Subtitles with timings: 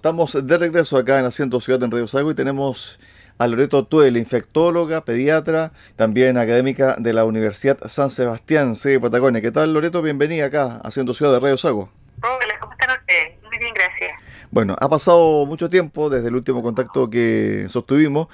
[0.00, 2.98] Estamos de regreso acá en Asiento Ciudad en Radio Sago y tenemos
[3.36, 9.42] a Loreto Tuel, infectóloga, pediatra, también académica de la Universidad San Sebastián, sí, Patagonia.
[9.42, 10.00] ¿Qué tal, Loreto?
[10.00, 11.90] Bienvenida acá a Asiento Ciudad de Radio Sago.
[12.22, 13.42] Hola, ¿cómo están ustedes?
[13.42, 14.12] Muy bien, gracias.
[14.50, 18.28] Bueno, ha pasado mucho tiempo desde el último contacto que sostuvimos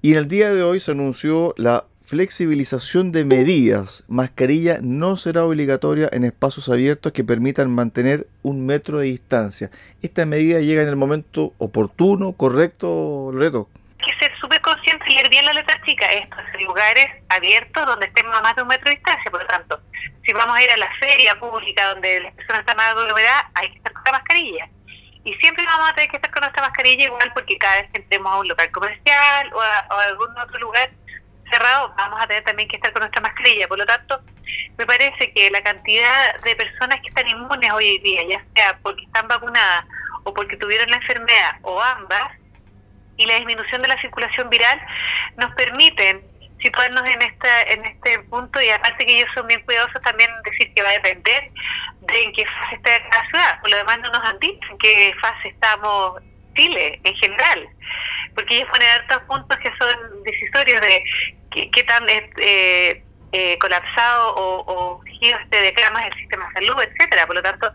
[0.00, 4.04] y en el día de hoy se anunció la flexibilización de medidas.
[4.06, 9.70] Mascarilla no será obligatoria en espacios abiertos que permitan mantener un metro de distancia.
[10.02, 13.70] ¿Esta medida llega en el momento oportuno, correcto, Loreto?
[13.96, 16.04] Que ser súper consciente y leer bien la letra chica.
[16.12, 19.30] Estos lugares abiertos donde estemos a más de un metro de distancia.
[19.30, 19.80] Por lo tanto,
[20.22, 23.70] si vamos a ir a la feria pública donde las personas están más aglomeradas, hay
[23.70, 24.68] que estar con la mascarilla.
[25.24, 28.02] Y siempre vamos a tener que estar con nuestra mascarilla igual porque cada vez que
[28.02, 30.90] entremos a un local comercial o a, o a algún otro lugar
[31.52, 33.68] cerrado, vamos a tener también que estar con nuestra mascarilla.
[33.68, 34.20] Por lo tanto,
[34.78, 39.04] me parece que la cantidad de personas que están inmunes hoy día, ya sea porque
[39.04, 39.84] están vacunadas
[40.24, 42.32] o porque tuvieron la enfermedad o ambas,
[43.16, 44.80] y la disminución de la circulación viral,
[45.36, 46.22] nos permiten
[46.62, 50.72] situarnos en esta en este punto y aparte que ellos son bien cuidadosos también decir
[50.74, 51.50] que va a depender
[52.00, 53.60] de en qué fase está cada ciudad.
[53.60, 56.22] Por lo demás no nos han dicho en qué fase estamos
[56.54, 57.68] Chile en general,
[58.34, 61.04] porque ellos ponen hartos puntos que son decisorios de
[61.52, 67.26] qué, tan eh, eh, colapsado o, o este de camas el sistema de salud, etcétera.
[67.26, 67.72] Por lo tanto,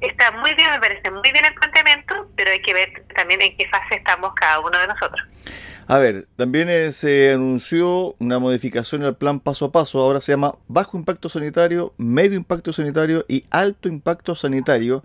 [0.00, 3.56] está muy bien, me parece muy bien el planteamiento, pero hay que ver también en
[3.56, 5.20] qué fase estamos cada uno de nosotros.
[5.86, 10.32] A ver, también eh, se anunció una modificación al plan paso a paso, ahora se
[10.32, 15.02] llama bajo impacto sanitario, medio impacto sanitario y alto impacto sanitario,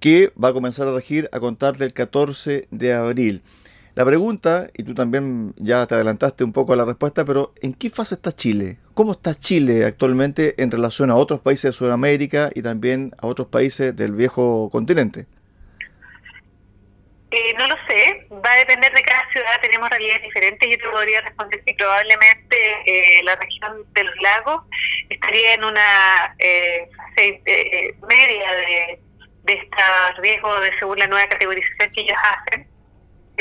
[0.00, 3.42] que va a comenzar a regir a contar del 14 de abril.
[3.94, 7.74] La pregunta, y tú también ya te adelantaste un poco a la respuesta, pero ¿en
[7.74, 8.78] qué fase está Chile?
[8.92, 13.46] ¿Cómo está Chile actualmente en relación a otros países de Sudamérica y también a otros
[13.46, 15.26] países del viejo continente?
[17.30, 20.68] Eh, no lo sé, va a depender de cada ciudad, tenemos realidades diferentes.
[20.68, 24.62] Yo te podría responder que probablemente eh, la región de los lagos
[25.08, 29.00] estaría en una eh, fase eh, media de,
[29.44, 32.73] de estos riesgos de según la nueva categorización que ellos hacen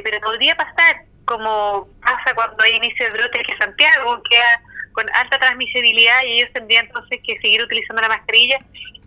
[0.02, 4.62] pero podría pasar como pasa cuando hay inicio de brote que Santiago queda
[4.92, 8.60] con alta transmisibilidad y ellos tendrían entonces que seguir utilizando la mascarilla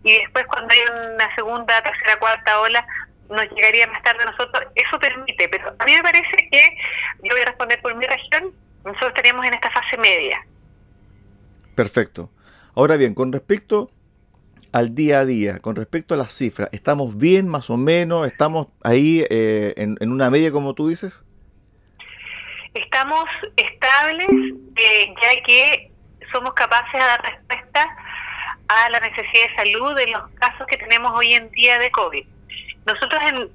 [0.02, 0.80] y después cuando hay
[1.14, 2.86] una segunda, tercera, cuarta ola
[3.28, 6.78] nos llegaría más tarde a nosotros, eso permite, pero a mí me parece que,
[7.22, 8.52] yo voy a responder por mi región,
[8.84, 10.46] nosotros estaríamos en esta fase media.
[11.74, 12.30] Perfecto.
[12.76, 13.90] Ahora bien, con respecto
[14.76, 18.26] al día a día, con respecto a las cifras, ¿estamos bien más o menos?
[18.26, 21.24] ¿Estamos ahí eh, en, en, una media como tú dices?
[22.74, 23.24] Estamos
[23.56, 24.28] estables
[24.76, 25.90] eh, ya que
[26.30, 27.88] somos capaces de dar respuesta
[28.68, 32.26] a la necesidad de salud de los casos que tenemos hoy en día de COVID.
[32.84, 33.48] Nosotros, en,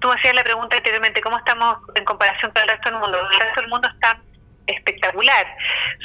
[0.00, 3.18] tú hacías la pregunta anteriormente, ¿cómo estamos en comparación con el resto del mundo?
[3.18, 4.20] El resto del mundo está
[4.68, 5.46] espectacular.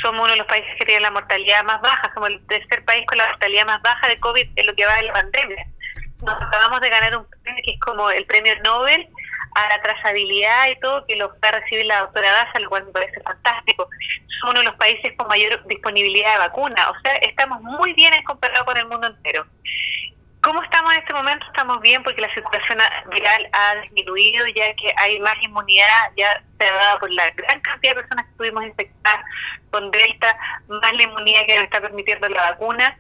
[0.02, 3.06] Somos uno de los países que tiene la mortalidad más baja, somos el tercer país
[3.08, 5.66] con la mortalidad más baja de COVID en lo que va de la pandemia.
[6.26, 9.08] Nos acabamos de ganar un premio que es como el premio Nobel
[9.56, 12.86] a la trazabilidad y todo, que lo va a recibir la doctora Daza, lo cual
[12.86, 13.88] me parece fantástico.
[14.40, 18.14] Somos uno de los países con mayor disponibilidad de vacuna, o sea, estamos muy bien
[18.14, 19.46] en comparado con el mundo entero.
[20.44, 21.46] ¿Cómo estamos en este momento?
[21.46, 22.78] Estamos bien porque la circulación
[23.10, 27.62] viral ha disminuido, ya que hay más inmunidad, ya se ha dado por la gran
[27.62, 29.26] cantidad de personas que tuvimos infectadas
[29.72, 30.38] con Delta,
[30.68, 32.98] más la inmunidad que nos está permitiendo la vacuna.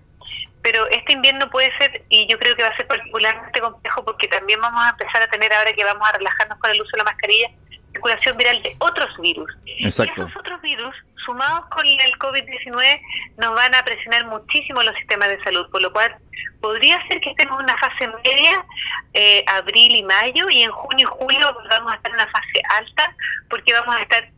[0.61, 4.29] Pero este invierno puede ser, y yo creo que va a ser particularmente complejo porque
[4.29, 6.99] también vamos a empezar a tener, ahora que vamos a relajarnos con el uso de
[6.99, 7.49] la mascarilla,
[7.93, 9.51] circulación viral de otros virus.
[9.65, 10.21] Exacto.
[10.21, 10.95] Y esos otros virus,
[11.25, 13.01] sumados con el COVID-19,
[13.37, 16.15] nos van a presionar muchísimo los sistemas de salud, por lo cual
[16.61, 18.65] podría ser que estemos en una fase media,
[19.13, 22.61] eh, abril y mayo, y en junio y julio vamos a estar en una fase
[22.69, 23.15] alta,
[23.49, 24.29] porque vamos a estar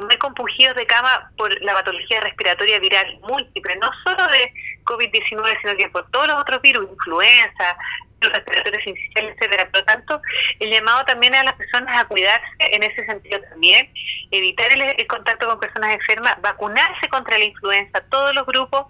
[0.00, 4.52] muy compungidos de cama por la patología respiratoria viral múltiple, no solo de
[4.84, 7.76] COVID-19, sino que por todos los otros virus, influenza,
[8.20, 9.68] los respiratorios iniciales, etcétera.
[9.70, 10.22] Por lo tanto,
[10.58, 13.88] el llamado también a las personas a cuidarse en ese sentido también,
[14.30, 18.86] evitar el, el, contacto con personas enfermas, vacunarse contra la influenza, todos los grupos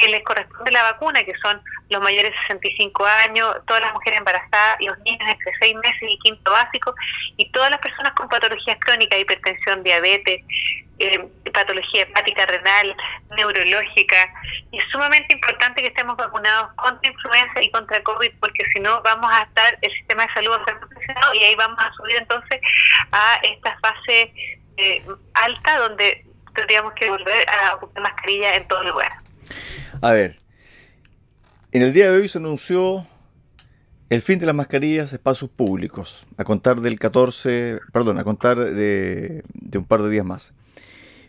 [0.00, 1.60] que les corresponde la vacuna, que son
[1.90, 6.18] los mayores de 65 años, todas las mujeres embarazadas, los niños entre 6 meses y
[6.18, 6.94] quinto básico,
[7.36, 10.42] y todas las personas con patologías crónicas, hipertensión, diabetes,
[10.98, 12.94] eh, patología hepática, renal,
[13.36, 14.16] neurológica.
[14.70, 19.00] Y es sumamente importante que estemos vacunados contra influenza y contra COVID, porque si no
[19.02, 21.90] vamos a estar, el sistema de salud va a estar presionado y ahí vamos a
[21.94, 22.60] subir entonces
[23.12, 24.34] a esta fase
[24.76, 29.12] eh, alta donde tendríamos que volver a ocupar mascarilla en todo lugar.
[30.02, 30.36] A ver,
[31.72, 33.06] en el día de hoy se anunció
[34.10, 39.42] el fin de las mascarillas, espacios públicos, a contar del 14, perdón, a contar de,
[39.74, 40.52] un par de días más.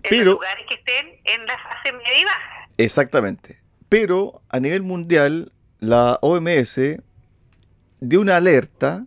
[0.10, 2.70] En los lugares que estén en la fase media y baja.
[2.78, 3.60] Exactamente.
[3.90, 6.80] Pero a nivel mundial, la OMS
[8.00, 9.06] dio una alerta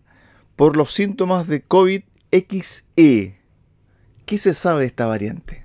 [0.56, 3.38] por los síntomas de COVID-XE.
[4.26, 5.64] ¿Qué se sabe de esta variante?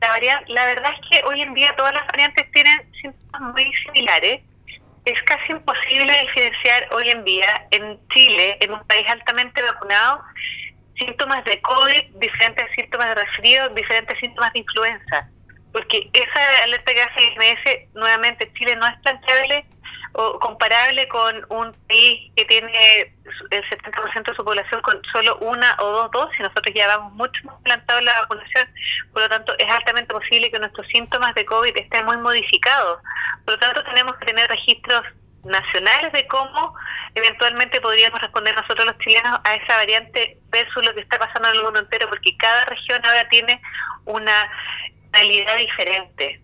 [0.00, 0.08] La,
[0.48, 4.42] la verdad es que hoy en día todas las variantes tienen síntomas muy similares
[5.10, 10.22] es casi imposible diferenciar hoy en día en Chile, en un país altamente vacunado,
[10.98, 15.28] síntomas de COVID, diferentes síntomas de resfrío, diferentes síntomas de influenza.
[15.72, 19.66] Porque esa alerta que hace IMS, nuevamente, Chile no es planteable
[20.12, 23.12] o comparable con un país que tiene
[23.50, 26.40] el 70% de su población con solo una o dos dosis.
[26.40, 28.68] Nosotros ya vamos mucho más adelantados en la vacunación,
[29.12, 33.00] por lo tanto es altamente posible que nuestros síntomas de COVID estén muy modificados.
[33.44, 35.04] Por lo tanto tenemos que tener registros
[35.44, 36.74] nacionales de cómo
[37.14, 41.56] eventualmente podríamos responder nosotros los chilenos a esa variante versus lo que está pasando en
[41.56, 43.60] el mundo entero, porque cada región ahora tiene
[44.04, 44.50] una
[45.12, 46.40] realidad diferente.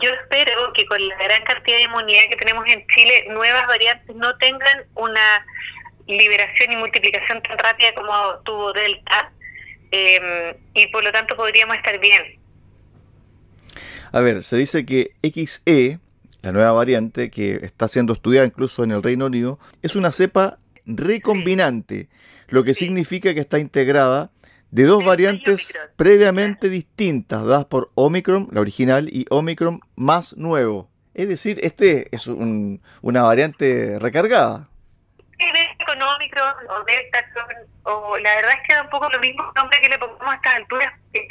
[0.00, 4.14] Yo espero que con la gran cantidad de inmunidad que tenemos en Chile, nuevas variantes
[4.14, 5.44] no tengan una
[6.06, 9.32] liberación y multiplicación tan rápida como tuvo Delta,
[9.90, 12.38] em, y por lo tanto podríamos estar bien.
[14.12, 15.98] A ver, se dice que XE,
[16.42, 20.58] la nueva variante que está siendo estudiada incluso en el Reino Unido, es una cepa
[20.86, 22.08] recombinante,
[22.48, 24.30] lo que significa que está integrada
[24.70, 30.90] de dos variantes previamente distintas, dadas por Omicron, la original, y Omicron más nuevo.
[31.14, 34.68] Es decir, este es una variante recargada.
[35.84, 37.18] con Omicron o Delta,
[37.84, 40.36] o la verdad es que da un poco lo mismo nombre que le pongamos a
[40.36, 41.26] estas alturas, que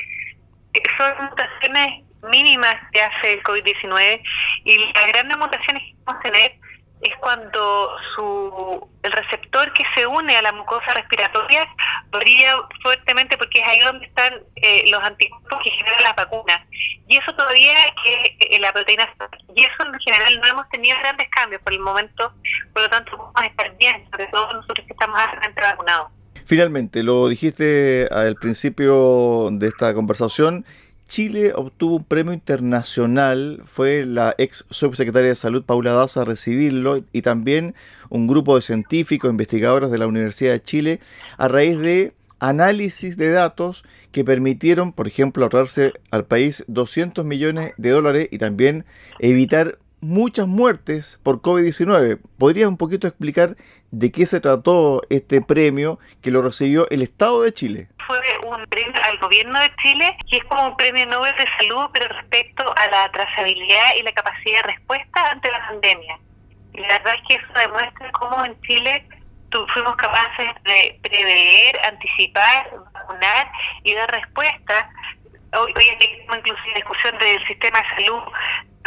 [0.97, 4.21] son mutaciones mínimas que hace el COVID-19
[4.65, 6.53] y las grandes mutaciones que vamos a tener
[7.01, 11.67] es cuando su el receptor que se une a la mucosa respiratoria
[12.11, 16.61] brilla fuertemente porque es ahí donde están eh, los anticuerpos que generan las vacunas.
[17.07, 19.07] Y eso todavía que eh, la proteína
[19.55, 22.33] y eso en general no hemos tenido grandes cambios por el momento,
[22.73, 26.11] por lo tanto vamos a estar bien, sobre todo nosotros que estamos altamente vacunados.
[26.45, 30.65] Finalmente, lo dijiste al principio de esta conversación,
[31.07, 37.03] Chile obtuvo un premio internacional, fue la ex subsecretaria de Salud Paula Daza a recibirlo
[37.13, 37.75] y también
[38.09, 40.99] un grupo de científicos, investigadores de la Universidad de Chile,
[41.37, 47.73] a raíz de análisis de datos que permitieron, por ejemplo, ahorrarse al país 200 millones
[47.77, 48.85] de dólares y también
[49.19, 52.19] evitar muchas muertes por COVID-19.
[52.37, 53.55] ¿Podrías un poquito explicar
[53.91, 57.89] de qué se trató este premio que lo recibió el Estado de Chile?
[58.05, 61.89] Fue un premio al gobierno de Chile y es como un premio Nobel de salud,
[61.93, 66.19] pero respecto a la trazabilidad y la capacidad de respuesta ante la pandemia.
[66.73, 69.05] Y la verdad es que eso demuestra cómo en Chile
[69.73, 73.51] fuimos capaces de prever, anticipar, vacunar
[73.83, 74.89] y dar respuesta.
[75.53, 78.21] Hoy, hoy en día inclusive discusión del sistema de salud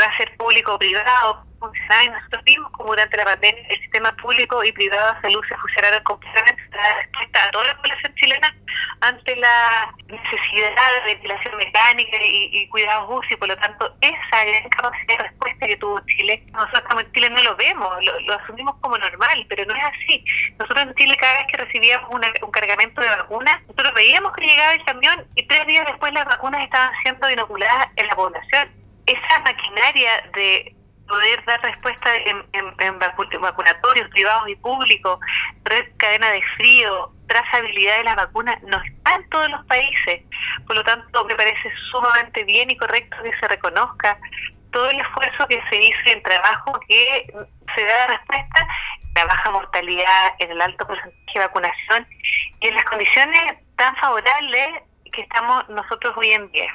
[0.01, 3.81] va a ser público o privado, funcionar y nosotros vimos como durante la pandemia el
[3.81, 8.15] sistema público y privado de salud se fusionaron completamente para respuesta a toda la población
[8.15, 8.57] chilena
[9.01, 15.19] ante la necesidad de ventilación mecánica y, cuidados UCI, por lo tanto esa gran capacidad
[15.19, 19.47] respuesta que tuvo Chile, nosotros como en Chile no lo vemos, lo, asumimos como normal,
[19.49, 20.25] pero no es así.
[20.59, 24.75] Nosotros en Chile cada vez que recibíamos un cargamento de vacunas, nosotros veíamos que llegaba
[24.75, 28.80] el camión y tres días después las vacunas estaban siendo inoculadas en la población.
[29.11, 30.75] Esa maquinaria de
[31.09, 32.99] poder dar respuesta en, en,
[33.41, 35.19] vacunatorios privados y públicos,
[35.65, 40.23] red cadena de frío, trazabilidad de las vacunas, no está en todos los países.
[40.67, 44.17] Por lo tanto, me parece sumamente bien y correcto que se reconozca
[44.73, 47.23] todo el esfuerzo que se hizo en trabajo que
[47.75, 48.69] se da respuesta
[49.17, 52.07] la baja mortalidad, en el alto porcentaje de vacunación
[52.61, 54.69] y en las condiciones tan favorables
[55.13, 56.73] que estamos nosotros hoy en día.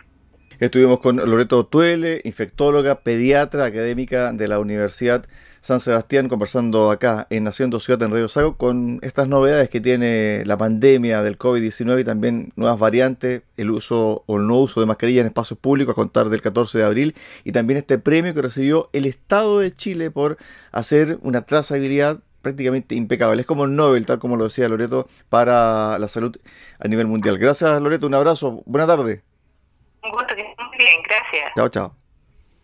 [0.60, 5.26] Estuvimos con Loreto Tuele, infectóloga, pediatra, académica de la Universidad
[5.60, 10.44] San Sebastián, conversando acá en Haciendo Ciudad en Radio Sago con estas novedades que tiene
[10.46, 14.86] la pandemia del COVID-19 y también nuevas variantes, el uso o el no uso de
[14.86, 18.44] mascarilla en espacios públicos a contar del 14 de abril y también este premio que
[18.44, 20.38] recibió el Estado de Chile por
[20.72, 23.42] hacer una trazabilidad prácticamente impecable.
[23.42, 26.38] Es como el Nobel, tal como lo decía Loreto, para la salud
[26.80, 27.40] a nivel mundial.
[27.40, 29.24] Gracias Loreto, un abrazo, buena tarde.
[30.06, 31.52] Un gusto, que muy bien, gracias.
[31.56, 32.05] Chao, chao.